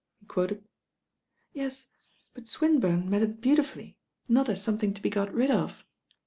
'"he 0.19 0.25
quoted. 0.25 0.63
"Yes; 1.53 1.89
but 2.33 2.47
Swinburne 2.47 3.07
meant 3.07 3.23
it 3.23 3.39
beautifully, 3.39 3.99
not 4.27 4.49
as 4.49 4.59
something 4.63 4.95
to 4.95 5.01
be 5.03 5.11
got 5.11 5.31
rid 5.31 5.51
of. 5.51 5.85